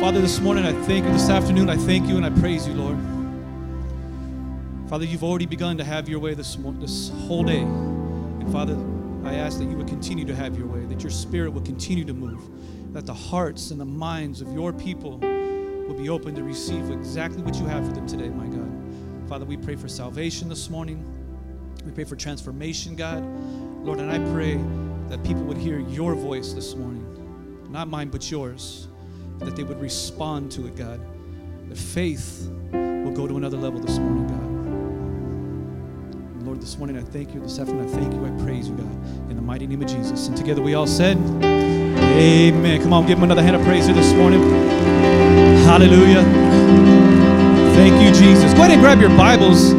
[0.00, 2.74] Father, this morning I thank you, this afternoon I thank you and I praise you,
[2.74, 2.96] Lord.
[4.88, 7.62] Father, you've already begun to have your way this, this whole day.
[7.62, 8.76] And Father,
[9.24, 12.04] I ask that you would continue to have your way, that your spirit would continue
[12.04, 12.40] to move,
[12.94, 17.42] that the hearts and the minds of your people will be open to receive exactly
[17.42, 19.28] what you have for them today, my God.
[19.28, 21.04] Father, we pray for salvation this morning.
[21.84, 23.24] We pray for transformation, God.
[23.84, 24.60] Lord, and I pray
[25.08, 28.86] that people would hear your voice this morning, not mine, but yours,
[29.40, 31.00] that they would respond to it, God.
[31.68, 34.48] That faith will go to another level this morning, God.
[36.46, 37.40] Lord, this morning I thank you.
[37.40, 38.24] This afternoon I thank you.
[38.24, 39.30] I praise you, God.
[39.30, 40.28] In the mighty name of Jesus.
[40.28, 42.82] And together we all said, Amen.
[42.82, 44.42] Come on, give him another hand of praise here this morning.
[45.64, 46.22] Hallelujah.
[47.74, 48.54] Thank you, Jesus.
[48.54, 49.72] Go ahead and grab your Bibles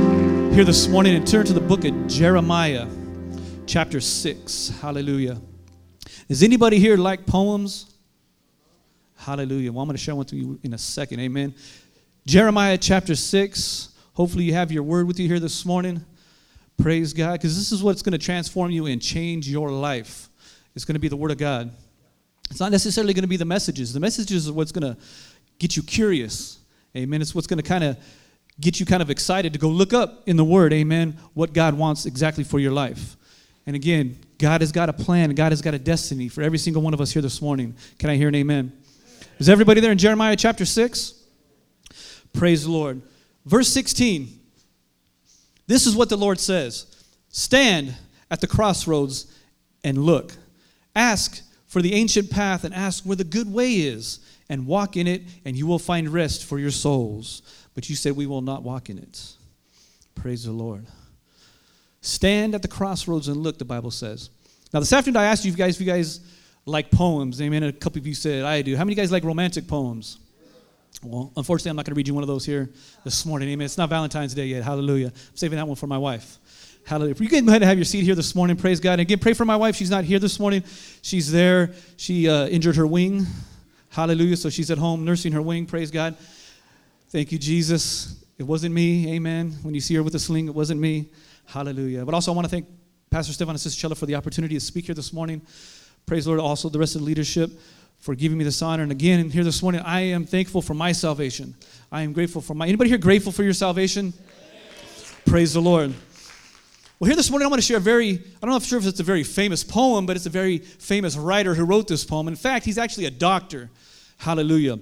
[0.54, 2.88] here this morning and turn to the book of Jeremiah,
[3.66, 4.70] chapter 6.
[4.82, 5.42] Hallelujah.
[6.28, 7.89] Is anybody here like poems?
[9.20, 9.74] Hallelujah.
[9.74, 11.20] Well, I'm going to share one to you in a second.
[11.20, 11.54] Amen.
[12.26, 13.90] Jeremiah chapter 6.
[14.14, 16.06] Hopefully, you have your word with you here this morning.
[16.78, 20.30] Praise God, because this is what's going to transform you and change your life.
[20.74, 21.70] It's going to be the Word of God.
[22.50, 23.92] It's not necessarily going to be the messages.
[23.92, 25.02] The messages are what's going to
[25.60, 26.60] get you curious.
[26.96, 27.22] Amen.
[27.22, 27.98] It's what's going to kind of
[28.62, 31.74] get you kind of excited to go look up in the Word, amen, what God
[31.74, 33.18] wants exactly for your life.
[33.66, 36.82] And again, God has got a plan, God has got a destiny for every single
[36.82, 37.76] one of us here this morning.
[37.98, 38.72] Can I hear an amen?
[39.40, 41.14] Is everybody there in Jeremiah chapter 6?
[42.34, 43.02] Praise the Lord.
[43.46, 44.38] Verse 16.
[45.66, 46.86] This is what the Lord says
[47.30, 47.96] Stand
[48.30, 49.34] at the crossroads
[49.82, 50.34] and look.
[50.94, 55.08] Ask for the ancient path and ask where the good way is, and walk in
[55.08, 57.42] it, and you will find rest for your souls.
[57.76, 59.36] But you said, We will not walk in it.
[60.16, 60.86] Praise the Lord.
[62.02, 64.32] Stand at the crossroads and look, the Bible says.
[64.74, 66.20] Now, this afternoon, I asked you guys if you guys
[66.70, 67.42] like poems.
[67.42, 67.64] Amen.
[67.64, 68.76] A couple of you said, I do.
[68.76, 70.20] How many guys like romantic poems?
[71.04, 72.70] Well, unfortunately, I'm not going to read you one of those here
[73.04, 73.50] this morning.
[73.50, 73.66] Amen.
[73.66, 74.64] It's not Valentine's Day yet.
[74.64, 75.08] Hallelujah.
[75.08, 76.38] I'm saving that one for my wife.
[76.86, 77.16] Hallelujah.
[77.20, 78.94] You can go ahead and have your seat here this morning, praise God.
[78.94, 79.76] And again, pray for my wife.
[79.76, 80.64] She's not here this morning.
[81.02, 81.74] She's there.
[81.98, 83.26] She uh, injured her wing.
[83.90, 84.38] Hallelujah.
[84.38, 85.66] So she's at home nursing her wing.
[85.66, 86.18] Praise God.
[87.10, 88.24] Thank you, Jesus.
[88.38, 89.14] It wasn't me.
[89.16, 89.56] Amen.
[89.62, 91.12] When you see her with a sling, it wasn't me.
[91.46, 92.06] Hallelujah.
[92.06, 92.68] But also, I want to thank
[93.10, 95.42] Pastor Stefan and Sister Chella for the opportunity to speak here this morning.
[96.06, 96.42] Praise the Lord.
[96.42, 97.52] Also, the rest of the leadership
[98.00, 98.84] for giving me this honor.
[98.84, 101.56] And again, and here this morning, I am thankful for my salvation.
[101.92, 102.68] I am grateful for my.
[102.68, 104.14] Anybody here grateful for your salvation?
[105.26, 105.94] Praise the Lord.
[107.00, 108.78] Well, here this morning, I want to share a very, I don't know if sure
[108.78, 112.04] if it's a very famous poem, but it's a very famous writer who wrote this
[112.04, 112.28] poem.
[112.28, 113.70] In fact, he's actually a doctor.
[114.18, 114.80] Hallelujah.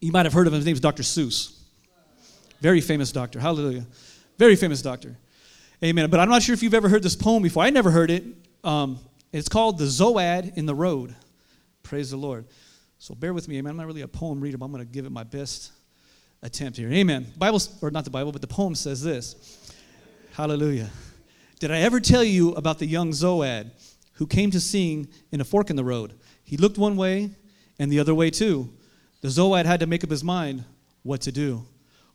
[0.00, 0.58] You might have heard of him.
[0.58, 1.02] His name is Dr.
[1.02, 1.58] Seuss.
[2.60, 3.40] Very famous doctor.
[3.40, 3.84] Hallelujah.
[4.38, 5.16] Very famous doctor.
[5.82, 6.10] Amen.
[6.10, 7.64] But I'm not sure if you've ever heard this poem before.
[7.64, 8.24] I never heard it.
[8.62, 9.00] Um,
[9.32, 11.14] it's called The Zode in the Road.
[11.82, 12.46] Praise the Lord.
[12.98, 13.70] So bear with me, amen.
[13.70, 15.72] I'm not really a poem reader, but I'm going to give it my best
[16.42, 16.90] attempt here.
[16.92, 17.26] Amen.
[17.36, 19.72] Bible, or not the Bible, but the poem says this.
[20.32, 20.90] Hallelujah.
[21.58, 23.70] Did I ever tell you about the young Zode
[24.14, 26.14] who came to sing in a fork in the road?
[26.44, 27.30] He looked one way
[27.78, 28.72] and the other way too.
[29.20, 30.64] The Zode had to make up his mind
[31.02, 31.64] what to do.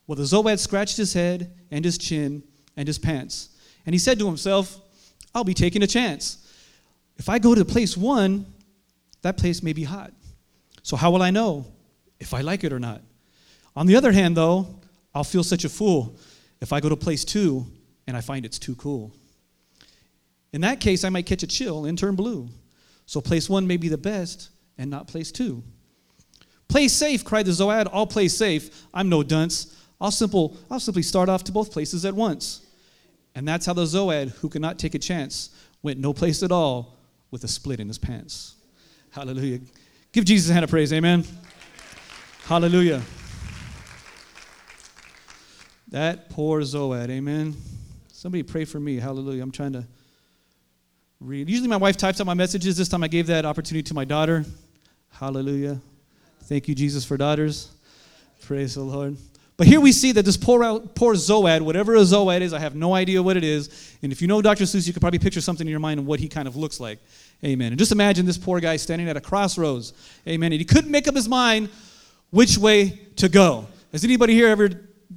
[0.06, 2.42] Well, the Zode scratched his head and his chin
[2.76, 3.50] and his pants.
[3.84, 4.80] And he said to himself,
[5.34, 6.47] I'll be taking a chance.
[7.18, 8.46] If I go to place one,
[9.22, 10.12] that place may be hot.
[10.82, 11.66] So, how will I know
[12.20, 13.02] if I like it or not?
[13.76, 14.66] On the other hand, though,
[15.14, 16.16] I'll feel such a fool
[16.60, 17.66] if I go to place two
[18.06, 19.12] and I find it's too cool.
[20.52, 22.48] In that case, I might catch a chill and turn blue.
[23.06, 25.62] So, place one may be the best and not place two.
[26.68, 27.88] Play safe, cried the Zode.
[27.92, 28.86] I'll play safe.
[28.94, 29.74] I'm no dunce.
[30.00, 32.64] I'll, simple, I'll simply start off to both places at once.
[33.34, 35.50] And that's how the Zode, who could not take a chance,
[35.82, 36.97] went no place at all
[37.30, 38.56] with a split in his pants.
[39.10, 39.60] Hallelujah.
[40.12, 40.92] Give Jesus a hand of praise.
[40.92, 41.24] Amen.
[42.44, 43.02] Hallelujah.
[45.88, 47.08] That poor Zode.
[47.10, 47.54] Amen.
[48.08, 48.96] Somebody pray for me.
[48.96, 49.42] Hallelujah.
[49.42, 49.86] I'm trying to
[51.20, 51.48] read.
[51.48, 52.76] Usually my wife types out my messages.
[52.76, 54.44] This time I gave that opportunity to my daughter.
[55.10, 55.80] Hallelujah.
[56.44, 57.70] Thank you, Jesus, for daughters.
[58.42, 59.16] Praise the Lord.
[59.58, 62.76] But here we see that this poor, poor Zode, whatever a Zode is, I have
[62.76, 63.96] no idea what it is.
[64.02, 64.62] And if you know Dr.
[64.64, 66.78] Seuss, you could probably picture something in your mind of what he kind of looks
[66.78, 67.00] like.
[67.44, 67.72] Amen.
[67.72, 69.94] And just imagine this poor guy standing at a crossroads.
[70.28, 70.52] Amen.
[70.52, 71.70] And he couldn't make up his mind
[72.30, 73.66] which way to go.
[73.90, 74.70] Has anybody here ever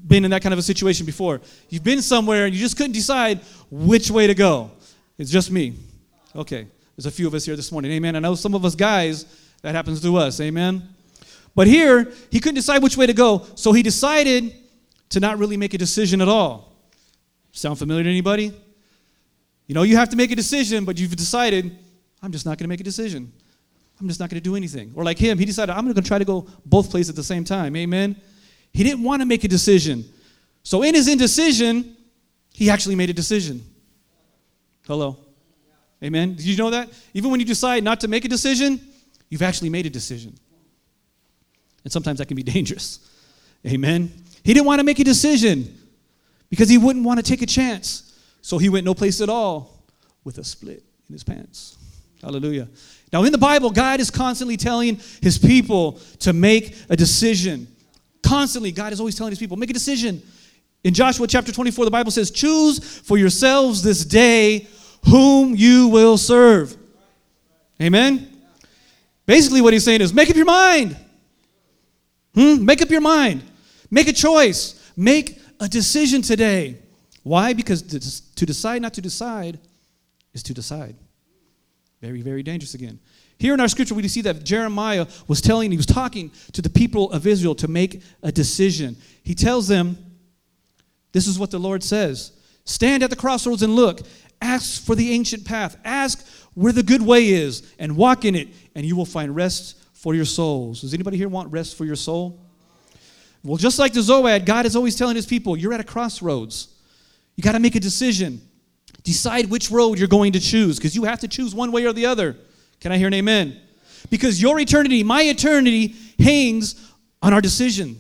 [0.07, 1.39] been in that kind of a situation before?
[1.69, 4.71] You've been somewhere and you just couldn't decide which way to go.
[5.19, 5.75] It's just me.
[6.35, 6.65] Okay.
[6.95, 7.91] There's a few of us here this morning.
[7.91, 8.15] Amen.
[8.15, 9.25] I know some of us guys,
[9.61, 10.41] that happens to us.
[10.41, 10.81] Amen.
[11.55, 14.55] But here, he couldn't decide which way to go, so he decided
[15.09, 16.73] to not really make a decision at all.
[17.51, 18.53] Sound familiar to anybody?
[19.67, 21.77] You know, you have to make a decision, but you've decided
[22.21, 23.31] I'm just not going to make a decision.
[23.99, 24.93] I'm just not going to do anything.
[24.95, 27.23] Or like him, he decided, I'm going to try to go both places at the
[27.23, 27.75] same time.
[27.75, 28.15] Amen.
[28.73, 30.05] He didn't want to make a decision.
[30.63, 31.95] So in his indecision,
[32.53, 33.63] he actually made a decision.
[34.87, 35.17] Hello.
[36.03, 36.35] Amen.
[36.35, 36.89] Did you know that?
[37.13, 38.79] Even when you decide not to make a decision,
[39.29, 40.35] you've actually made a decision.
[41.83, 42.99] And sometimes that can be dangerous.
[43.65, 44.11] Amen.
[44.43, 45.77] He didn't want to make a decision
[46.49, 48.19] because he wouldn't want to take a chance.
[48.41, 49.83] So he went no place at all
[50.23, 51.77] with a split in his pants.
[52.21, 52.67] Hallelujah.
[53.11, 57.67] Now, in the Bible, God is constantly telling his people to make a decision.
[58.23, 60.21] Constantly, God is always telling his people, make a decision.
[60.83, 64.67] In Joshua chapter 24, the Bible says, Choose for yourselves this day
[65.07, 66.75] whom you will serve.
[67.81, 68.27] Amen?
[69.25, 70.95] Basically, what he's saying is, make up your mind.
[72.33, 72.63] Hmm?
[72.63, 73.43] Make up your mind.
[73.89, 74.91] Make a choice.
[74.95, 76.77] Make a decision today.
[77.23, 77.53] Why?
[77.53, 79.59] Because to decide not to decide
[80.33, 80.95] is to decide.
[82.01, 82.99] Very, very dangerous again.
[83.37, 86.69] Here in our scripture, we see that Jeremiah was telling, he was talking to the
[86.69, 88.95] people of Israel to make a decision.
[89.23, 89.97] He tells them,
[91.11, 92.33] This is what the Lord says
[92.65, 94.01] Stand at the crossroads and look.
[94.41, 95.77] Ask for the ancient path.
[95.83, 99.77] Ask where the good way is and walk in it, and you will find rest
[100.01, 100.81] for your souls.
[100.81, 102.39] Does anybody here want rest for your soul?
[103.43, 106.69] Well, just like the Zode, God is always telling his people, You're at a crossroads.
[107.35, 108.41] You got to make a decision.
[109.03, 111.93] Decide which road you're going to choose because you have to choose one way or
[111.93, 112.35] the other.
[112.79, 113.59] Can I hear an amen?
[114.09, 117.99] Because your eternity, my eternity, hangs on our decision.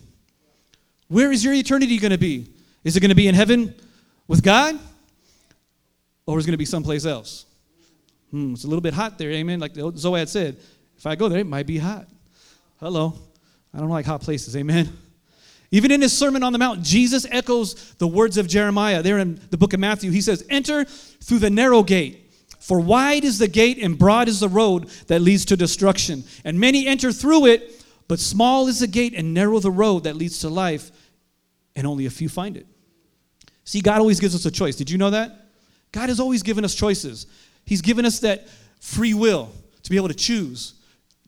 [1.07, 2.47] Where is your eternity going to be?
[2.83, 3.75] Is it going to be in heaven
[4.27, 4.79] with God?
[6.25, 7.45] Or is it going to be someplace else?
[8.31, 9.59] Hmm, it's a little bit hot there, amen.
[9.59, 10.57] Like the Zoad said,
[11.01, 12.07] if I go there, it might be hot.
[12.79, 13.15] Hello.
[13.73, 14.95] I don't like hot places, amen.
[15.71, 19.01] Even in his Sermon on the Mount, Jesus echoes the words of Jeremiah.
[19.01, 22.31] There in the book of Matthew, he says, Enter through the narrow gate.
[22.59, 26.23] For wide is the gate and broad is the road that leads to destruction.
[26.45, 30.15] And many enter through it, but small is the gate and narrow the road that
[30.15, 30.91] leads to life,
[31.75, 32.67] and only a few find it.
[33.63, 34.75] See, God always gives us a choice.
[34.75, 35.47] Did you know that?
[35.93, 37.25] God has always given us choices.
[37.65, 38.47] He's given us that
[38.79, 39.49] free will
[39.81, 40.75] to be able to choose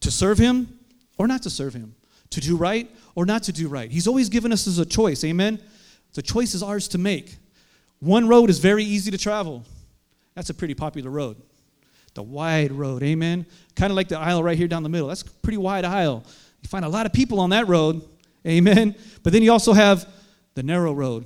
[0.04, 0.80] to serve Him
[1.18, 1.96] or not to serve Him,
[2.30, 3.92] to do right or not to do right.
[3.92, 5.24] He's always given us as a choice.
[5.24, 5.60] Amen?
[6.14, 7.38] The choice is ours to make.
[8.00, 9.64] One road is very easy to travel.
[10.36, 11.38] That's a pretty popular road.
[12.14, 13.02] The wide road.
[13.02, 13.46] Amen?
[13.76, 15.08] Kind of like the aisle right here down the middle.
[15.08, 16.24] That's a pretty wide aisle.
[16.62, 18.02] You find a lot of people on that road.
[18.46, 18.96] Amen?
[19.24, 20.08] But then you also have
[20.54, 21.26] the narrow road.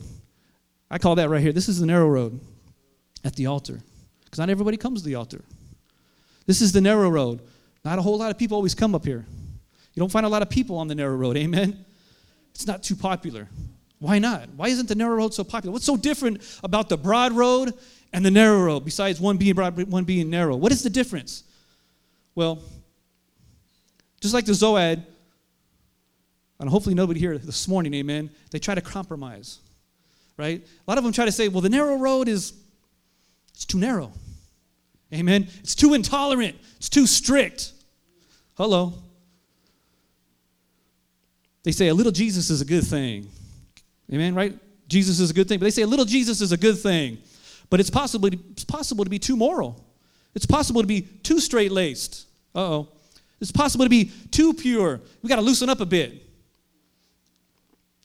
[0.90, 1.52] I call that right here.
[1.52, 2.40] This is the narrow road
[3.26, 3.80] at the altar.
[4.24, 5.44] Because not everybody comes to the altar.
[6.46, 7.42] This is the narrow road.
[7.84, 9.26] Not a whole lot of people always come up here.
[9.94, 11.38] You don't find a lot of people on the narrow road.
[11.38, 11.86] Amen?
[12.54, 13.48] It's not too popular.
[14.00, 14.50] Why not?
[14.56, 15.72] Why isn't the narrow road so popular?
[15.74, 17.74] What's so different about the broad road
[18.14, 20.56] and the narrow road besides one being broad, one being narrow?
[20.56, 21.44] What is the difference?
[22.36, 22.60] Well,
[24.22, 25.04] just like the Zode,
[26.60, 29.60] and hopefully nobody here this morning, amen, they try to compromise,
[30.38, 30.62] right?
[30.62, 32.54] A lot of them try to say, well, the narrow road is
[33.54, 34.12] it's too narrow.
[35.14, 35.48] Amen.
[35.60, 36.56] It's too intolerant.
[36.78, 37.72] It's too strict.
[38.56, 38.94] Hello.
[41.64, 43.30] They say a little Jesus is a good thing.
[44.12, 44.58] Amen, right?
[44.88, 45.60] Jesus is a good thing.
[45.60, 47.18] But they say a little Jesus is a good thing.
[47.70, 49.84] But it's possible, it's possible to be too moral.
[50.34, 52.26] It's possible to be too straight laced.
[52.56, 52.88] Uh oh.
[53.40, 55.02] It's possible to be too pure.
[55.22, 56.24] We got to loosen up a bit.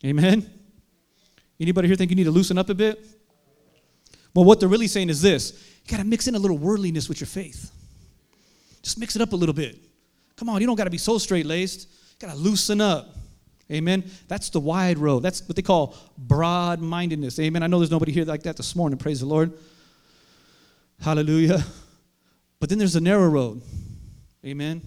[0.05, 0.51] Amen?
[1.61, 3.05] Anybody here think you need to loosen up a bit?
[4.35, 5.53] Well, what they're really saying is this
[5.85, 7.71] you got to mix in a little worldliness with your faith.
[8.83, 9.79] Just mix it up a little bit.
[10.37, 11.89] Come on, you don't got to be so straight laced.
[12.19, 13.17] Got to loosen up.
[13.71, 14.05] Amen.
[14.29, 15.21] That's the wide road.
[15.21, 17.39] That's what they call broad mindedness.
[17.39, 17.63] Amen.
[17.63, 18.99] I know there's nobody here like that this morning.
[18.99, 19.53] Praise the Lord.
[21.01, 21.65] Hallelujah.
[22.61, 23.61] But then there's the narrow road.
[24.45, 24.83] Amen.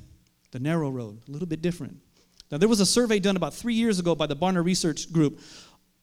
[0.52, 1.98] The narrow road, a little bit different.
[2.50, 5.42] Now, there was a survey done about three years ago by the Barna Research Group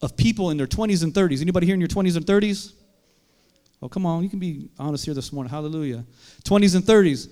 [0.02, 1.40] of people in their 20s and 30s.
[1.40, 2.72] Anybody here in your 20s and 30s?
[3.82, 4.22] Oh, come on.
[4.22, 5.50] You can be honest here this morning.
[5.50, 6.04] Hallelujah.
[6.44, 7.28] 20s and 30s.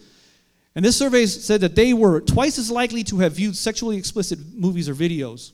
[0.75, 4.39] And this survey said that they were twice as likely to have viewed sexually explicit
[4.55, 5.53] movies or videos.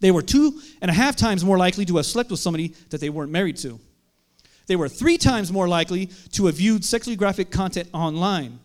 [0.00, 3.00] They were two and a half times more likely to have slept with somebody that
[3.00, 3.78] they weren't married to.
[4.66, 8.60] They were three times more likely to have viewed sexually graphic content online.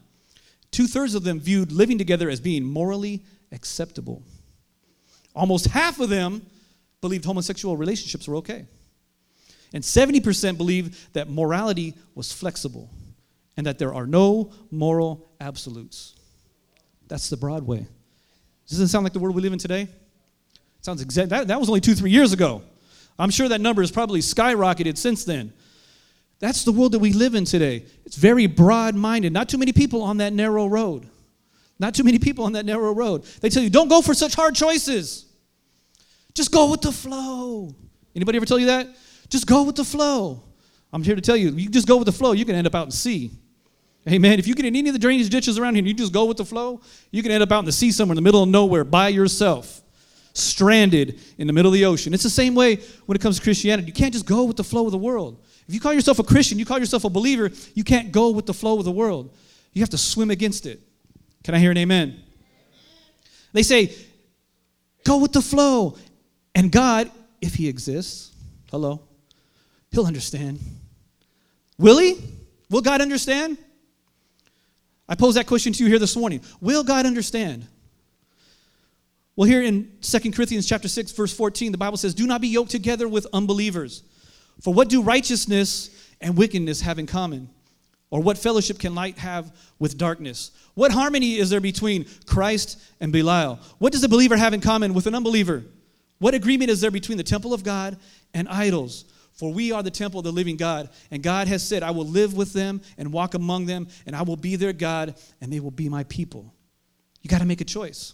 [0.72, 4.24] Two thirds of them viewed living together as being morally acceptable.
[5.36, 6.46] Almost half of them
[7.02, 8.66] believed homosexual relationships were okay.
[9.76, 12.90] And 70% believe that morality was flexible
[13.58, 16.16] and that there are no moral absolutes.
[17.10, 17.86] That's the Broadway.
[18.70, 19.82] Doesn't sound like the world we live in today?
[19.82, 19.90] It
[20.80, 21.28] sounds exact.
[21.28, 22.62] That, that was only two, three years ago.
[23.20, 25.52] I'm sure that number has probably skyrocketed since then.
[26.40, 27.84] That's the world that we live in today.
[28.06, 29.34] It's very broad minded.
[29.34, 31.06] Not too many people on that narrow road.
[31.80, 33.26] Not too many people on that narrow road.
[33.42, 35.26] They tell you, don't go for such hard choices.
[36.34, 37.76] Just go with the flow.
[38.16, 38.88] Anybody ever tell you that?
[39.30, 40.44] Just go with the flow.
[40.94, 42.76] I'm here to tell you, you just go with the flow, you can end up
[42.76, 43.32] out in sea.
[44.08, 44.38] Amen.
[44.38, 46.26] If you get in any of the drainage ditches around here and you just go
[46.26, 46.80] with the flow,
[47.12, 49.08] you can end up out in the sea somewhere in the middle of nowhere by
[49.08, 49.82] yourself,
[50.34, 52.14] stranded in the middle of the ocean.
[52.14, 52.78] It's the same way
[53.08, 53.88] when it comes to Christianity.
[53.88, 55.44] You can't just go with the flow of the world.
[55.68, 58.46] If you call yourself a Christian, you call yourself a believer, you can't go with
[58.46, 59.36] the flow of the world.
[59.74, 60.80] You have to swim against it.
[61.44, 62.22] Can I hear an amen?
[63.54, 63.94] They say,
[65.04, 65.98] go with the flow.
[66.54, 67.10] And God,
[67.42, 68.32] if He exists,
[68.70, 69.02] hello,
[69.96, 70.60] He'll understand.
[71.78, 72.18] Will He?
[72.70, 73.58] Will God understand?
[75.08, 76.42] I pose that question to you here this morning.
[76.60, 77.66] Will God understand?
[79.38, 82.50] Well, here in 2 Corinthians chapter 6, verse 14, the Bible says, Do not be
[82.50, 84.04] yoked together with unbelievers.
[84.60, 87.48] For what do righteousness and wickedness have in common?
[88.10, 90.52] Or what fellowship can light have with darkness?
[90.74, 93.60] What harmony is there between Christ and Belial?
[93.78, 95.64] What does a believer have in common with an unbeliever?
[96.20, 97.96] What agreement is there between the temple of God
[98.34, 99.06] and idols?
[99.36, 100.90] For we are the temple of the living God.
[101.12, 104.22] And God has said, I will live with them and walk among them, and I
[104.22, 106.54] will be their God, and they will be my people.
[107.22, 108.14] You got to make a choice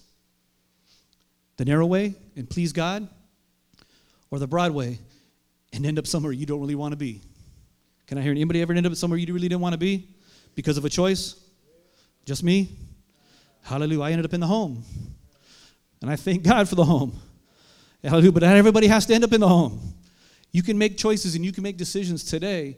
[1.58, 3.08] the narrow way and please God,
[4.32, 4.98] or the broad way
[5.74, 7.22] and end up somewhere you don't really want to be.
[8.08, 10.08] Can I hear anybody ever end up somewhere you really didn't want to be
[10.56, 11.36] because of a choice?
[12.26, 12.70] Just me?
[13.62, 14.02] Hallelujah.
[14.02, 14.84] I ended up in the home.
[16.02, 17.14] And I thank God for the home.
[18.04, 18.32] Hallelujah.
[18.32, 19.94] But not everybody has to end up in the home.
[20.52, 22.78] You can make choices and you can make decisions today.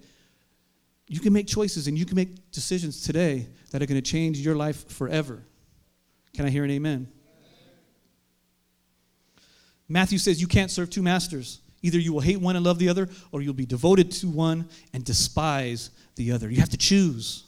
[1.07, 4.39] You can make choices and you can make decisions today that are going to change
[4.39, 5.43] your life forever.
[6.33, 7.07] Can I hear an amen?
[9.89, 11.59] Matthew says you can't serve two masters.
[11.81, 14.69] Either you will hate one and love the other, or you'll be devoted to one
[14.93, 16.49] and despise the other.
[16.49, 17.43] You have to choose.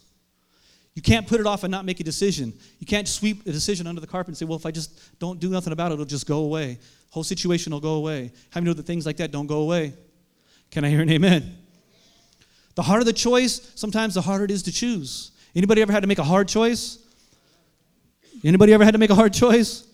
[0.93, 2.53] You can't put it off and not make a decision.
[2.79, 5.39] You can't sweep a decision under the carpet and say, well, if I just don't
[5.39, 6.79] do nothing about it, it'll just go away.
[7.09, 8.31] Whole situation will go away.
[8.49, 9.93] How many know that things like that don't go away?
[10.71, 11.57] Can I hear an amen?
[12.75, 15.31] The harder the choice, sometimes the harder it is to choose.
[15.55, 16.99] Anybody ever had to make a hard choice?
[18.43, 19.87] Anybody ever had to make a hard choice?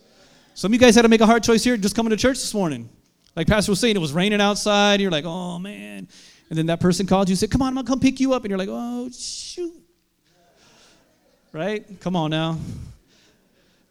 [0.54, 2.38] Some of you guys had to make a hard choice here just coming to church
[2.38, 2.88] this morning.
[3.36, 5.00] Like Pastor was saying, it was raining outside.
[5.00, 6.08] You're like, oh man.
[6.52, 8.20] And then that person called you and said, come on, I'm going to come pick
[8.20, 8.44] you up.
[8.44, 9.72] And you're like, oh, shoot.
[11.50, 11.98] Right?
[12.00, 12.58] Come on now.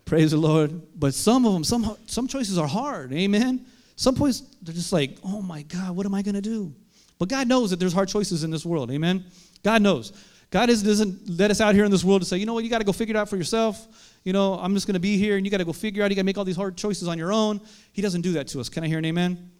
[0.05, 0.79] Praise the Lord.
[0.95, 3.13] But some of them, some, some choices are hard.
[3.13, 3.65] Amen.
[4.01, 6.73] Some points, they're just like, oh my God, what am I going to do?
[7.19, 8.89] But God knows that there's hard choices in this world.
[8.89, 9.25] Amen.
[9.61, 10.11] God knows.
[10.49, 12.69] God doesn't let us out here in this world to say, you know what, you
[12.71, 14.17] got to go figure it out for yourself.
[14.23, 16.09] You know, I'm just going to be here and you got to go figure out,
[16.09, 17.61] you got to make all these hard choices on your own.
[17.91, 18.69] He doesn't do that to us.
[18.69, 19.51] Can I hear an amen?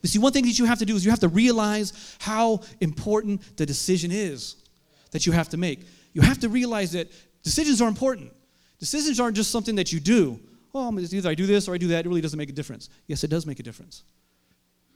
[0.00, 2.62] But see, one thing that you have to do is you have to realize how
[2.80, 4.56] important the decision is
[5.12, 5.86] that you have to make.
[6.14, 7.12] You have to realize that
[7.44, 8.32] decisions are important.
[8.80, 10.40] Decisions aren't just something that you do.
[10.78, 12.06] Oh, either I do this or I do that.
[12.06, 12.88] It really doesn't make a difference.
[13.06, 14.04] Yes, it does make a difference.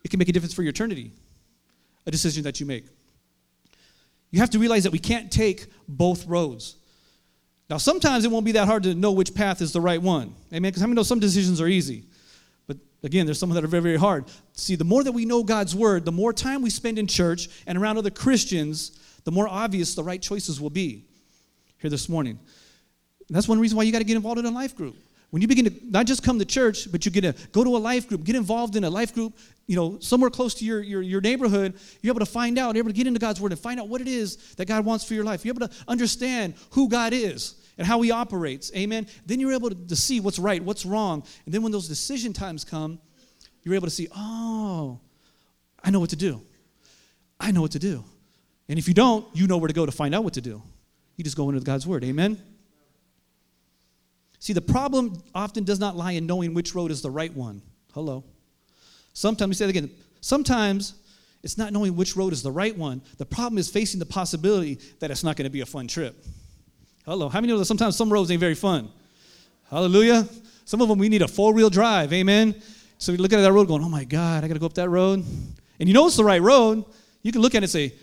[0.05, 1.12] It can make a difference for your eternity,
[2.07, 2.85] a decision that you make.
[4.31, 6.77] You have to realize that we can't take both roads.
[7.69, 10.35] Now, sometimes it won't be that hard to know which path is the right one.
[10.53, 10.71] Amen?
[10.71, 12.05] Because how many know some decisions are easy?
[12.67, 14.27] But again, there's some that are very, very hard.
[14.55, 17.49] See, the more that we know God's word, the more time we spend in church
[17.67, 21.05] and around other Christians, the more obvious the right choices will be
[21.79, 22.39] here this morning.
[23.29, 24.97] And that's one reason why you got to get involved in a life group.
[25.33, 27.75] When you begin to not just come to church, but you get to go to
[27.75, 29.33] a life group, get involved in a life group,
[29.67, 31.73] you know, somewhere close to your, your, your neighborhood,
[32.03, 33.89] you're able to find out, you're able to get into God's word and find out
[33.89, 35.43] what it is that God wants for your life.
[35.43, 38.71] You're able to understand who God is and how he operates.
[38.77, 39.07] Amen.
[39.25, 41.25] Then you're able to, to see what's right, what's wrong.
[41.47, 42.99] And then when those decision times come,
[43.62, 45.01] you're able to see, oh,
[45.83, 46.43] I know what to do.
[47.41, 48.05] I know what to do.
[48.69, 50.62] And if you don't, you know where to go to find out what to do.
[51.17, 52.05] You just go into God's word.
[52.05, 52.39] Amen.
[54.43, 57.63] See, the problem often does not lie in knowing which road is the right one.
[57.95, 58.25] Hello.
[59.13, 59.89] Sometimes, we say it again,
[60.21, 60.95] sometimes
[61.45, 63.03] it's not knowing which road is the right one.
[63.19, 66.27] The problem is facing the possibility that it's not going to be a fun trip.
[67.05, 67.29] Hello.
[67.29, 68.89] How many know that sometimes some roads ain't very fun?
[69.71, 70.29] Hallelujah.
[70.65, 72.13] Some of them we need a four wheel drive.
[72.13, 72.61] Amen.
[72.99, 74.75] So we look at that road going, oh my God, I got to go up
[74.75, 75.25] that road.
[75.79, 76.85] And you know it's the right road.
[77.23, 77.95] You can look at it and say,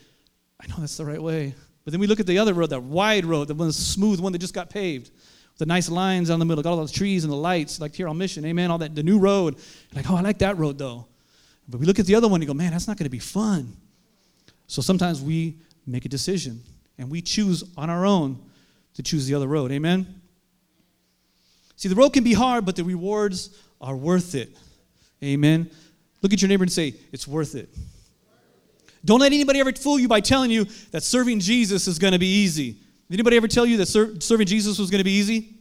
[0.58, 1.54] I know that's the right way.
[1.84, 4.32] But then we look at the other road, that wide road, the one smooth one
[4.32, 5.12] that just got paved.
[5.60, 8.08] The nice lines down the middle, got all those trees and the lights, like here
[8.08, 8.72] on Mission, amen.
[8.72, 9.58] All that, the new road.
[9.94, 11.06] Like, oh, I like that road though.
[11.68, 13.20] But we look at the other one and go, man, that's not going to be
[13.20, 13.76] fun.
[14.68, 16.62] So sometimes we make a decision
[16.98, 18.40] and we choose on our own
[18.94, 19.72] to choose the other road.
[19.74, 20.22] Amen?
[21.76, 23.50] See, the road can be hard, but the rewards
[23.82, 24.58] are worth it.
[25.22, 25.70] Amen?
[26.22, 27.70] Look at your neighbor and say, It's worth it.
[29.04, 32.20] Don't let anybody ever fool you by telling you that serving Jesus is going to
[32.20, 32.78] be easy.
[33.10, 35.56] Did anybody ever tell you that ser- serving Jesus was going to be easy?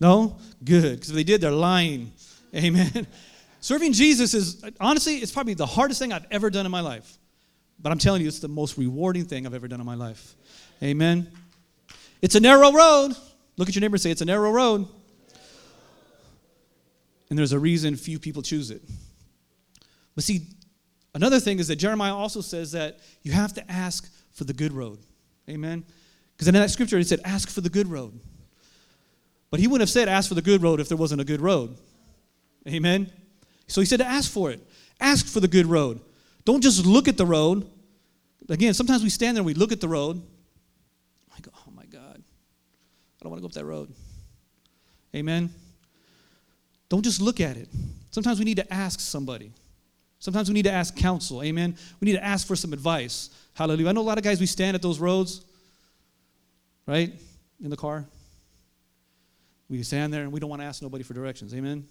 [0.00, 0.36] No?
[0.62, 0.96] Good.
[0.96, 2.12] Because if they did, they're lying.
[2.54, 3.06] Amen.
[3.60, 7.16] Serving Jesus is, honestly, it's probably the hardest thing I've ever done in my life.
[7.80, 10.34] But I'm telling you, it's the most rewarding thing I've ever done in my life.
[10.82, 11.30] Amen.
[12.20, 13.14] It's a narrow road.
[13.56, 14.86] Look at your neighbor and say, It's a narrow road.
[17.30, 18.82] And there's a reason few people choose it.
[20.14, 20.42] But see,
[21.14, 24.72] another thing is that Jeremiah also says that you have to ask for the good
[24.72, 24.98] road.
[25.48, 25.84] Amen.
[26.34, 28.18] Because in that scripture, it said, Ask for the good road.
[29.50, 31.40] But he wouldn't have said, Ask for the good road if there wasn't a good
[31.40, 31.76] road.
[32.68, 33.10] Amen.
[33.66, 34.60] So he said to ask for it.
[35.00, 36.00] Ask for the good road.
[36.44, 37.68] Don't just look at the road.
[38.48, 40.22] Again, sometimes we stand there and we look at the road.
[41.30, 43.92] Oh I go, oh my God, I don't want to go up that road.
[45.14, 45.50] Amen.
[46.88, 47.68] Don't just look at it.
[48.10, 49.52] Sometimes we need to ask somebody.
[50.18, 51.42] Sometimes we need to ask counsel.
[51.42, 51.76] Amen.
[52.00, 53.30] We need to ask for some advice.
[53.54, 53.88] Hallelujah.
[53.88, 55.44] I know a lot of guys, we stand at those roads,
[56.86, 57.12] right?
[57.62, 58.04] In the car.
[59.68, 61.54] We stand there and we don't want to ask nobody for directions.
[61.54, 61.86] Amen.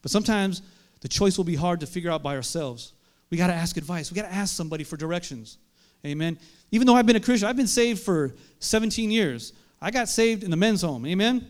[0.00, 0.62] But sometimes
[1.00, 2.92] the choice will be hard to figure out by ourselves.
[3.30, 4.10] We got to ask advice.
[4.10, 5.58] We got to ask somebody for directions.
[6.04, 6.38] Amen.
[6.70, 9.52] Even though I've been a Christian, I've been saved for 17 years.
[9.80, 11.06] I got saved in the men's home.
[11.06, 11.46] Amen.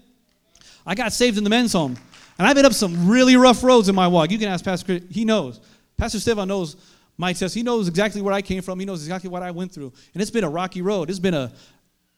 [0.87, 1.97] I got saved in the men's home.
[2.39, 4.31] And I've been up some really rough roads in my walk.
[4.31, 5.03] You can ask Pastor Chris.
[5.11, 5.61] He knows.
[5.97, 6.77] Pastor Stefan knows
[7.17, 7.55] my test.
[7.55, 8.81] He knows exactly where I came from.
[8.81, 9.93] He knows exactly what I went through.
[10.15, 11.11] And it's been a rocky road.
[11.11, 11.53] It's been a,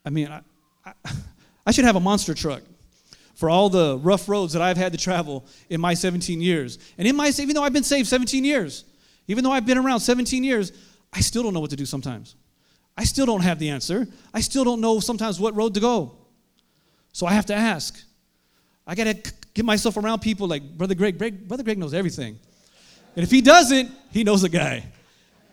[0.05, 0.41] I mean, I,
[0.85, 0.93] I,
[1.67, 2.63] I should have a monster truck
[3.35, 6.79] for all the rough roads that I've had to travel in my 17 years.
[6.99, 8.85] And in my, even though I've been saved 17 years,
[9.27, 10.73] even though I've been around 17 years,
[11.13, 12.37] I still don't know what to do sometimes.
[12.97, 14.07] I still don't have the answer.
[14.33, 16.17] I still don't know sometimes what road to go.
[17.13, 18.01] So I have to ask.
[18.87, 21.19] I got to get myself around people like Brother Greg.
[21.19, 21.49] Greg.
[21.49, 22.39] Brother Greg knows everything.
[23.17, 24.85] And if he doesn't, he knows a guy.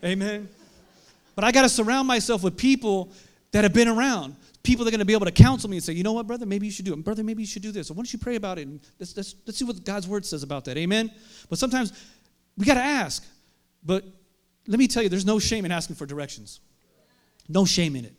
[0.04, 0.50] Amen.
[1.36, 3.12] But I got to surround myself with people
[3.52, 5.84] that have been around people that are going to be able to counsel me and
[5.84, 7.04] say, you know what, brother, maybe you should do it.
[7.04, 7.90] Brother, maybe you should do this.
[7.90, 8.68] Why don't you pray about it?
[8.68, 10.78] And let's, let's, let's see what God's word says about that.
[10.78, 11.12] Amen?
[11.50, 11.94] But sometimes
[12.58, 13.26] we got to ask.
[13.84, 14.06] But
[14.68, 16.60] let me tell you, there's no shame in asking for directions.
[17.50, 18.14] No shame in it.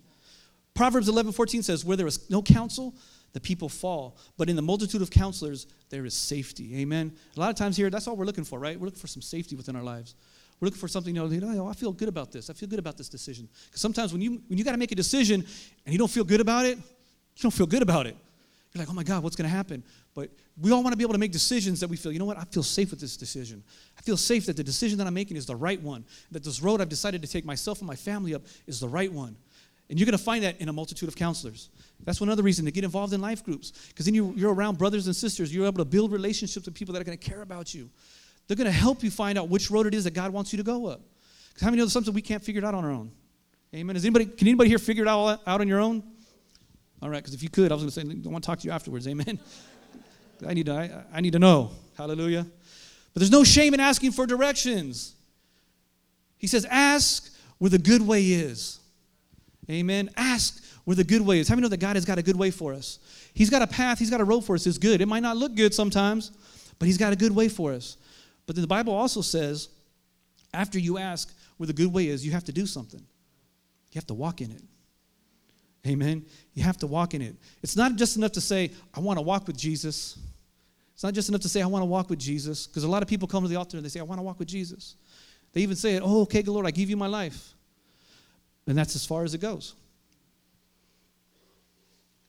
[0.74, 2.94] Proverbs 11, 14 says, where there is no counsel,
[3.33, 4.16] the people fall.
[4.37, 6.78] But in the multitude of counselors, there is safety.
[6.81, 7.12] Amen?
[7.37, 8.78] A lot of times here, that's all we're looking for, right?
[8.78, 10.14] We're looking for some safety within our lives.
[10.62, 12.48] We're looking for something, you know, oh, I feel good about this.
[12.48, 13.48] I feel good about this decision.
[13.66, 15.44] Because sometimes when you, when you got to make a decision
[15.85, 18.16] and you don't feel good about it, you don't feel good about it.
[18.72, 19.83] You're like, oh my God, what's going to happen?
[20.14, 22.27] But we all want to be able to make decisions that we feel, you know
[22.27, 23.64] what, I feel safe with this decision.
[23.98, 26.62] I feel safe that the decision that I'm making is the right one, that this
[26.62, 29.35] road I've decided to take myself and my family up is the right one.
[29.90, 31.70] And you're going to find that in a multitude of counselors.
[32.05, 34.79] That's one other reason to get involved in life groups, because then you, you're around
[34.79, 35.53] brothers and sisters.
[35.53, 37.90] You're able to build relationships with people that are going to care about you.
[38.46, 40.57] They're going to help you find out which road it is that God wants you
[40.59, 41.00] to go up.
[41.48, 43.11] Because how many know there's something we can't figure it out on our own?
[43.74, 43.96] Amen.
[43.96, 46.02] Is anybody, can anybody here figure it all out on your own?
[47.00, 48.61] All right, because if you could, I was going to say, I want to talk
[48.61, 49.09] to you afterwards.
[49.09, 49.38] Amen.
[50.46, 51.70] I need to, I, I need to know.
[51.96, 52.46] Hallelujah.
[53.12, 55.14] But there's no shame in asking for directions.
[56.38, 58.81] He says, ask where the good way is.
[59.70, 60.11] Amen.
[60.16, 61.48] Ask where the good way is.
[61.48, 62.98] How many know that God has got a good way for us?
[63.35, 64.66] He's got a path, He's got a road for us.
[64.66, 65.00] It's good.
[65.00, 66.33] It might not look good sometimes,
[66.78, 67.96] but He's got a good way for us.
[68.46, 69.68] But then the Bible also says,
[70.52, 73.00] after you ask where the good way is, you have to do something.
[73.00, 74.62] You have to walk in it.
[75.87, 76.24] Amen.
[76.55, 77.35] You have to walk in it.
[77.62, 80.18] It's not just enough to say, I want to walk with Jesus.
[80.94, 82.66] It's not just enough to say, I want to walk with Jesus.
[82.66, 84.22] Because a lot of people come to the altar and they say, I want to
[84.22, 84.96] walk with Jesus.
[85.52, 87.55] They even say oh, okay, good Lord, I give you my life.
[88.66, 89.74] And that's as far as it goes.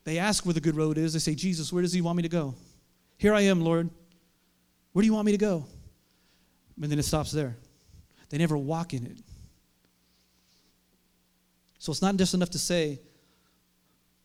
[0.04, 1.14] They ask where the good road is.
[1.14, 2.56] They say, Jesus, where does he want me to go?
[3.18, 3.90] Here I am, Lord.
[4.92, 5.66] Where do you want me to go?
[6.82, 7.56] And then it stops there.
[8.30, 9.18] They never walk in it.
[11.78, 13.00] So it's not just enough to say,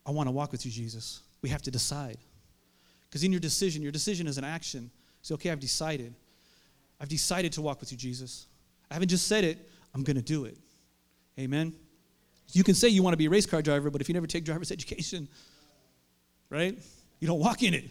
[0.07, 1.21] I want to walk with you, Jesus.
[1.43, 2.19] We have to decide.
[3.09, 4.91] Because in your decision, your decision is an action.
[5.23, 6.15] Say, okay, I've decided.
[7.01, 8.47] I've decided to walk with you, Jesus.
[8.91, 9.59] I haven't just said it,
[9.95, 10.57] I'm going to do it.
[11.39, 11.75] Amen.
[12.53, 14.27] You can say you want to be a race car driver, but if you never
[14.27, 15.29] take driver's education,
[16.51, 16.79] right?
[17.21, 17.85] You don't walk in it.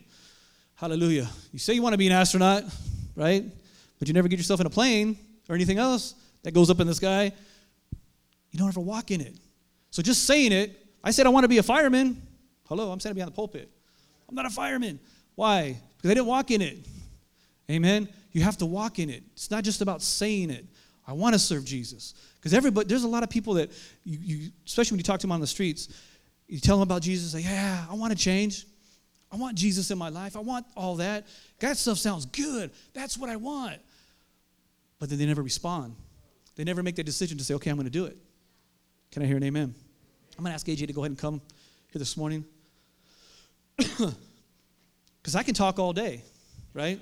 [0.75, 1.27] Hallelujah.
[1.51, 2.63] You say you want to be an astronaut,
[3.15, 3.43] right?
[3.99, 5.17] But you never get yourself in a plane
[5.49, 7.31] or anything else that goes up in the sky.
[8.51, 9.35] You don't ever walk in it.
[9.91, 12.21] So just saying it, I said I want to be a fireman.
[12.67, 13.69] Hello, I'm standing behind the pulpit.
[14.27, 14.99] I'm not a fireman.
[15.35, 15.79] Why?
[15.95, 16.85] Because I didn't walk in it.
[17.69, 18.07] Amen.
[18.31, 19.23] You have to walk in it.
[19.33, 20.65] It's not just about saying it.
[21.07, 22.13] I want to serve Jesus.
[22.35, 23.71] Because everybody, there's a lot of people that
[24.03, 25.89] you, you, especially when you talk to them on the streets,
[26.47, 28.65] you tell them about Jesus, say, Yeah, I want to change.
[29.31, 30.37] I want Jesus in my life.
[30.37, 31.27] I want all that.
[31.59, 32.71] That stuff sounds good.
[32.93, 33.79] That's what I want.
[34.99, 35.95] But then they never respond.
[36.55, 38.17] They never make that decision to say, okay, I'm going to do it.
[39.11, 39.73] Can I hear an amen?
[40.37, 41.41] I'm going to ask AJ to go ahead and come
[41.91, 42.45] here this morning.
[45.27, 46.21] Because I can talk all day,
[46.73, 47.01] right?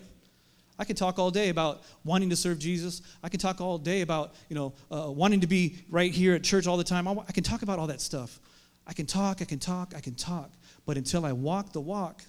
[0.80, 3.04] I can talk all day about wanting to serve Jesus.
[3.22, 6.44] I can talk all day about, you know, uh, wanting to be right here at
[6.44, 7.08] church all the time.
[7.08, 8.40] I can talk about all that stuff.
[8.88, 10.50] I can talk, I can talk, I can talk.
[10.88, 12.24] But until I walk the walk,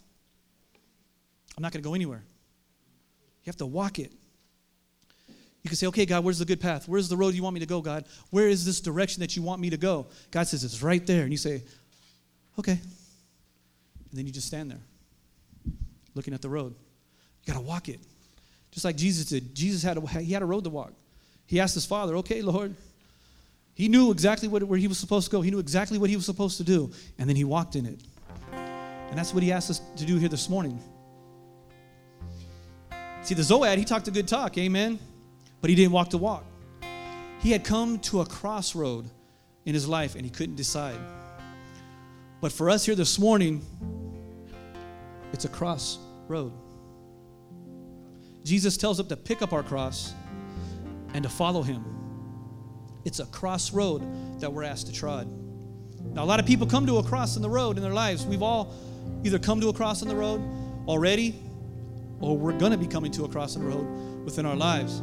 [1.57, 2.23] I'm not going to go anywhere.
[3.45, 4.13] You have to walk it.
[5.67, 6.87] You can say, okay, God, where's the good path?
[6.87, 8.05] Where's the road you want me to go, God?
[8.31, 10.07] Where is this direction that you want me to go?
[10.31, 11.25] God says, it's right there.
[11.25, 11.65] And you say,
[12.57, 12.71] okay.
[12.71, 14.79] And then you just stand there,
[16.15, 16.73] looking at the road.
[17.43, 17.99] You got to walk it.
[18.71, 19.57] Just like Jesus did.
[19.57, 20.93] Jesus had a, he had a road to walk.
[21.47, 22.77] He asked his father, okay, Lord.
[23.75, 25.41] He knew exactly what, where he was supposed to go.
[25.41, 26.93] He knew exactly what he was supposed to do.
[27.19, 27.99] And then he walked in it.
[28.53, 30.81] And that's what he asked us to do here this morning.
[33.23, 35.01] See, the Zode, he talked a good talk, amen,
[35.67, 36.45] but he didn't walk the walk.
[37.41, 39.11] He had come to a crossroad
[39.65, 41.01] in his life and he couldn't decide.
[42.41, 43.67] But for us here this morning,
[45.33, 46.53] it's a crossroad.
[48.45, 50.15] Jesus tells us to pick up our cross
[51.15, 51.85] and to follow him.
[53.05, 55.27] It's a crossroad that we're asked to trod.
[56.15, 58.25] Now, a lot of people come to a cross in the road in their lives.
[58.25, 58.73] We've all
[59.25, 60.41] either come to a cross in the road
[60.87, 61.35] already
[62.21, 65.03] or we're going to be coming to a cross in the road within our lives.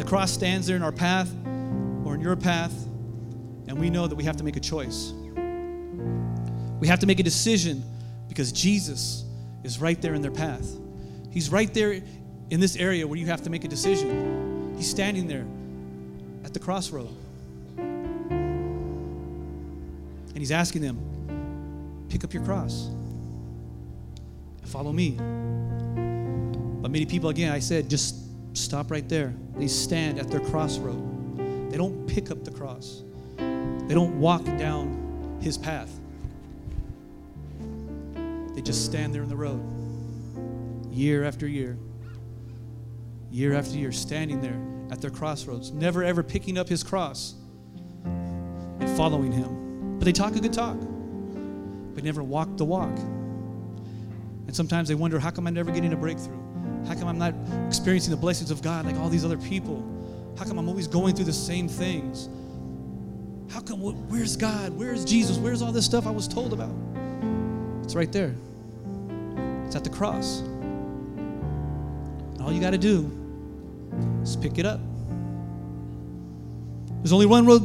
[0.00, 1.30] The cross stands there in our path
[2.06, 2.72] or in your path,
[3.68, 5.12] and we know that we have to make a choice.
[6.80, 7.84] We have to make a decision
[8.26, 9.26] because Jesus
[9.62, 10.66] is right there in their path.
[11.30, 12.00] He's right there
[12.48, 14.72] in this area where you have to make a decision.
[14.74, 15.44] He's standing there
[16.46, 17.14] at the crossroad.
[17.76, 18.38] And
[20.34, 22.86] he's asking them, pick up your cross
[24.62, 25.10] and follow me.
[26.80, 28.19] But many people, again, I said, just
[28.52, 29.34] stop right there.
[29.56, 31.70] They stand at their crossroad.
[31.70, 33.02] They don't pick up the cross,
[33.36, 35.90] they don't walk down his path.
[38.54, 39.62] They just stand there in the road,
[40.92, 41.78] year after year,
[43.30, 44.60] year after year, standing there
[44.90, 47.36] at their crossroads, never ever picking up his cross
[48.04, 49.98] and following him.
[49.98, 50.78] But they talk a good talk,
[51.94, 52.98] but never walk the walk.
[54.46, 56.39] And sometimes they wonder, how come I'm never getting a breakthrough?
[56.86, 57.34] How come I'm not
[57.66, 59.84] experiencing the blessings of God like all these other people?
[60.38, 62.28] How come I'm always going through the same things?
[63.52, 64.72] How come, where's God?
[64.72, 65.36] Where's Jesus?
[65.36, 66.72] Where's all this stuff I was told about?
[67.82, 68.34] It's right there.
[69.66, 70.40] It's at the cross.
[70.40, 73.10] And all you got to do
[74.22, 74.80] is pick it up.
[77.02, 77.64] There's only one road,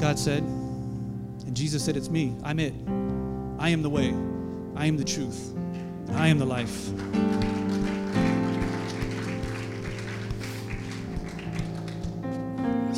[0.00, 0.42] God said.
[0.42, 2.36] And Jesus said, It's me.
[2.42, 2.74] I'm it.
[3.58, 4.08] I am the way.
[4.76, 5.54] I am the truth.
[6.10, 6.90] I am the life.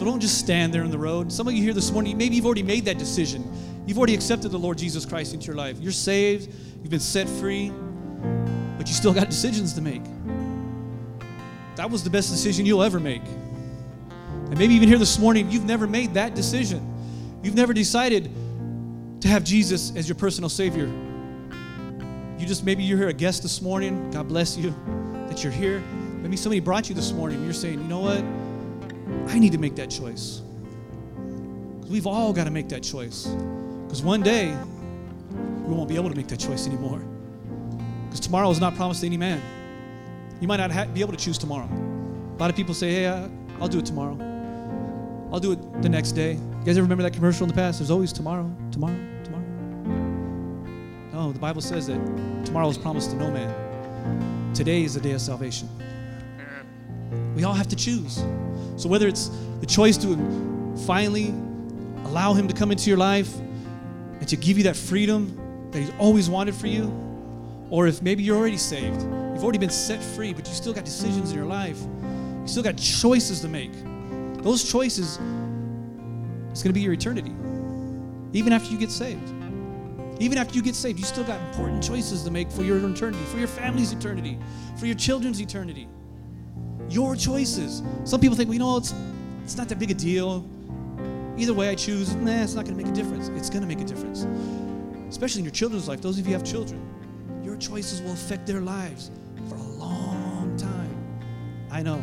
[0.06, 1.32] Don't just stand there in the road.
[1.32, 3.44] Some of you here this morning, maybe you've already made that decision.
[3.86, 5.78] You've already accepted the Lord Jesus Christ into your life.
[5.80, 7.70] You're saved, you've been set free,
[8.78, 10.02] but you still got decisions to make.
[11.76, 13.22] That was the best decision you'll ever make.
[13.24, 17.40] And maybe even here this morning, you've never made that decision.
[17.42, 18.30] You've never decided
[19.20, 20.90] to have Jesus as your personal Savior
[22.38, 24.10] you just maybe you're here a guest this morning.
[24.10, 24.74] God bless you
[25.28, 25.80] that you're here.
[26.20, 27.42] Maybe somebody brought you this morning.
[27.42, 28.22] You're saying, you know what?
[29.26, 30.42] I need to make that choice.
[31.88, 33.26] We've all got to make that choice.
[33.26, 34.56] Because one day,
[35.64, 37.00] we won't be able to make that choice anymore.
[38.04, 39.40] Because tomorrow is not promised to any man.
[40.40, 41.68] You might not ha- be able to choose tomorrow.
[41.68, 43.28] A lot of people say, hey, uh,
[43.60, 44.16] I'll do it tomorrow.
[45.32, 46.32] I'll do it the next day.
[46.32, 47.78] You guys ever remember that commercial in the past?
[47.78, 49.44] There's always tomorrow, tomorrow, tomorrow.
[51.12, 51.98] no, the Bible says that
[52.44, 54.54] tomorrow is promised to no man.
[54.54, 55.68] Today is the day of salvation.
[57.34, 58.22] We all have to choose.
[58.76, 60.16] So whether it's the choice to
[60.86, 61.34] finally
[62.04, 65.92] allow him to come into your life and to give you that freedom that he's
[65.98, 66.92] always wanted for you,
[67.70, 70.84] or if maybe you're already saved, you've already been set free, but you still got
[70.84, 73.72] decisions in your life, you still got choices to make.
[74.42, 75.18] Those choices,
[76.50, 77.34] it's going to be your eternity,
[78.32, 79.32] even after you get saved.
[80.18, 83.22] Even after you get saved, you still got important choices to make for your eternity,
[83.26, 84.38] for your family's eternity,
[84.78, 85.88] for your children's eternity.
[86.88, 87.82] Your choices.
[88.04, 88.94] Some people think, well, you know, it's,
[89.42, 90.48] it's not that big a deal.
[91.36, 93.28] Either way I choose, nah, it's not going to make a difference.
[93.28, 94.26] It's going to make a difference.
[95.08, 96.00] Especially in your children's life.
[96.00, 96.80] Those of you have children,
[97.44, 99.10] your choices will affect their lives
[99.48, 100.96] for a long time.
[101.70, 102.02] I know.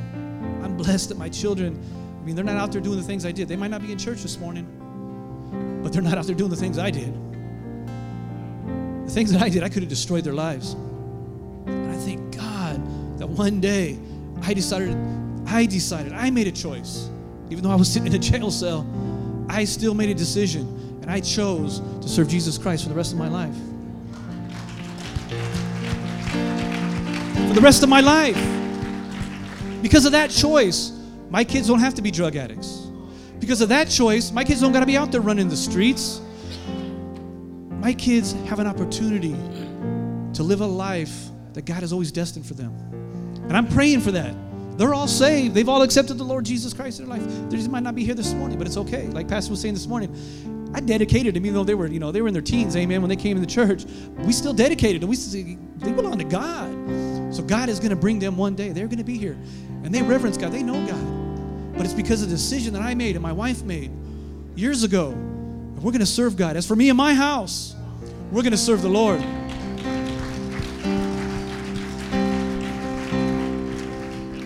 [0.63, 1.82] I'm blessed that my children,
[2.22, 3.48] I mean, they're not out there doing the things I did.
[3.48, 4.65] They might not be in church this morning,
[5.84, 7.13] but they're not out there doing the things I did.
[9.06, 10.74] The things that I did, I could have destroyed their lives.
[11.65, 13.98] And I thank God that one day
[14.43, 14.97] I decided,
[15.47, 17.10] I decided, I made a choice.
[17.49, 18.86] Even though I was sitting in a jail cell,
[19.49, 23.13] I still made a decision and I chose to serve Jesus Christ for the rest
[23.13, 23.56] of my life.
[27.47, 28.38] For the rest of my life.
[29.82, 30.91] Because of that choice,
[31.29, 32.88] my kids don't have to be drug addicts.
[33.39, 36.21] Because of that choice, my kids don't got to be out there running the streets.
[37.69, 39.36] My kids have an opportunity
[40.34, 43.03] to live a life that God has always destined for them.
[43.43, 44.36] And I'm praying for that.
[44.77, 45.53] They're all saved.
[45.53, 47.49] They've all accepted the Lord Jesus Christ in their life.
[47.49, 49.08] They just might not be here this morning, but it's okay.
[49.08, 52.12] Like Pastor was saying this morning, I dedicated them, even though they were, you know,
[52.12, 53.86] they were in their teens, amen, when they came in the church.
[54.19, 55.10] We still dedicated them.
[55.10, 56.71] We they belong to God.
[57.34, 58.69] So God is going to bring them one day.
[58.69, 59.38] They're going to be here.
[59.84, 60.51] And they reverence God.
[60.51, 61.77] They know God.
[61.77, 63.91] But it's because of the decision that I made and my wife made
[64.56, 65.10] years ago.
[65.10, 66.56] We're going to serve God.
[66.56, 67.75] As for me and my house,
[68.32, 69.21] we're going to serve the Lord.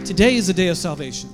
[0.07, 1.29] Today is the day of salvation.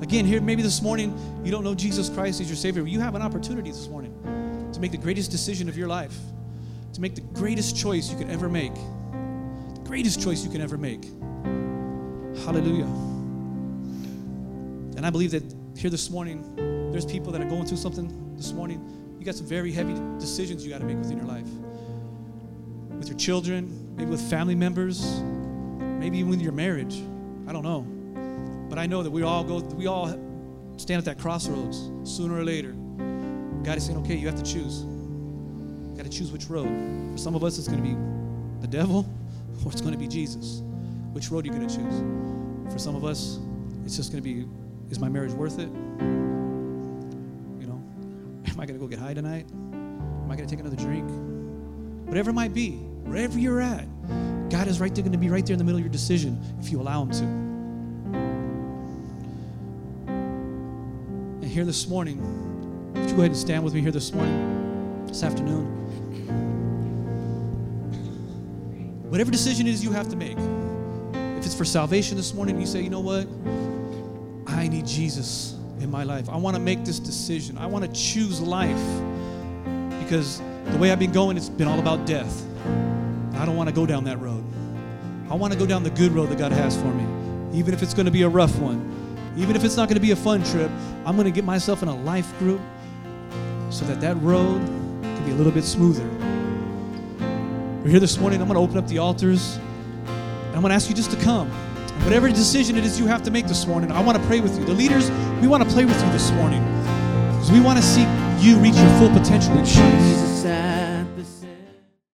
[0.00, 2.86] Again, here, maybe this morning you don't know Jesus Christ as your Savior.
[2.86, 4.14] You have an opportunity this morning
[4.72, 6.16] to make the greatest decision of your life,
[6.94, 8.72] to make the greatest choice you could ever make.
[8.74, 11.04] The greatest choice you can ever make.
[12.46, 12.86] Hallelujah.
[14.96, 15.42] And I believe that
[15.76, 18.80] here this morning, there's people that are going through something this morning.
[19.18, 21.48] You got some very heavy decisions you got to make within your life.
[22.98, 27.02] With your children, maybe with family members, maybe even with your marriage.
[27.46, 27.86] I don't know.
[28.68, 30.08] But I know that we all go, we all
[30.76, 32.72] stand at that crossroads sooner or later.
[33.62, 34.82] God is saying, okay, you have to choose.
[34.82, 36.68] You got to choose which road.
[37.12, 37.96] For some of us, it's going to be
[38.60, 39.06] the devil
[39.64, 40.62] or it's going to be Jesus.
[41.12, 42.72] Which road are you going to choose?
[42.72, 43.38] For some of us,
[43.84, 44.46] it's just going to be,
[44.90, 45.68] is my marriage worth it?
[47.60, 47.82] You know,
[48.48, 49.46] am I going to go get high tonight?
[49.52, 51.08] Am I going to take another drink?
[52.06, 53.86] Whatever it might be, wherever you're at,
[54.50, 56.40] God is right there going to be right there in the middle of your decision
[56.60, 57.24] if you allow Him to.
[61.42, 62.18] And here this morning,
[62.94, 65.66] would you go ahead and stand with me here this morning, this afternoon?
[69.10, 70.38] Whatever decision it is you have to make,
[71.38, 73.28] if it's for salvation this morning, you say, you know what?
[74.46, 76.28] I need Jesus in my life.
[76.28, 77.58] I want to make this decision.
[77.58, 78.76] I want to choose life
[80.02, 82.44] because the way I've been going, it's been all about death.
[83.44, 84.42] I don't want to go down that road.
[85.30, 87.82] I want to go down the good road that God has for me, even if
[87.82, 88.90] it's going to be a rough one.
[89.36, 90.70] Even if it's not going to be a fun trip,
[91.04, 92.58] I'm going to get myself in a life group
[93.68, 94.64] so that that road
[95.02, 96.08] can be a little bit smoother.
[97.82, 98.40] We're here this morning.
[98.40, 99.56] I'm going to open up the altars.
[100.06, 101.50] And I'm going to ask you just to come.
[102.02, 104.58] Whatever decision it is you have to make this morning, I want to pray with
[104.58, 104.64] you.
[104.64, 105.10] The leaders,
[105.42, 106.62] we want to pray with you this morning
[107.32, 108.04] because we want to see
[108.40, 110.93] you reach your full potential in Jesus.